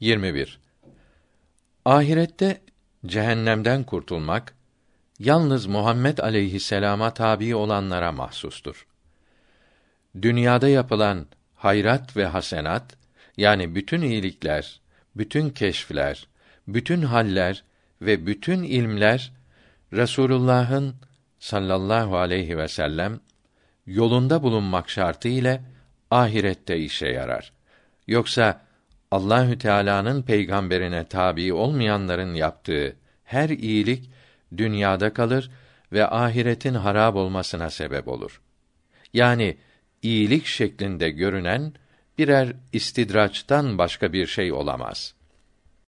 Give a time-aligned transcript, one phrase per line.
[0.00, 0.58] 21.
[1.84, 2.60] Ahirette
[3.06, 4.54] cehennemden kurtulmak
[5.18, 8.86] yalnız Muhammed aleyhisselama tabi olanlara mahsustur.
[10.22, 12.96] Dünyada yapılan hayrat ve hasenat
[13.36, 14.80] yani bütün iyilikler,
[15.16, 16.28] bütün keşfler,
[16.68, 17.64] bütün haller
[18.02, 19.32] ve bütün ilmler
[19.92, 20.94] Resulullah'ın
[21.38, 23.20] sallallahu aleyhi ve sellem
[23.86, 25.62] yolunda bulunmak şartı ile
[26.10, 27.52] ahirette işe yarar.
[28.06, 28.69] Yoksa
[29.10, 34.10] Allahü Teala'nın peygamberine tabi olmayanların yaptığı her iyilik
[34.56, 35.50] dünyada kalır
[35.92, 38.40] ve ahiretin harab olmasına sebep olur.
[39.12, 39.56] Yani
[40.02, 41.72] iyilik şeklinde görünen
[42.18, 45.14] birer istidraçtan başka bir şey olamaz.